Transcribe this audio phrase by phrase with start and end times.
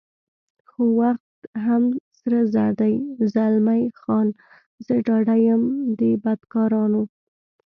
[0.69, 1.83] خو وخت هم
[2.19, 2.95] سره زر دی،
[3.33, 4.27] زلمی خان:
[4.85, 5.63] زه ډاډه یم
[5.99, 7.03] دې بدکارانو.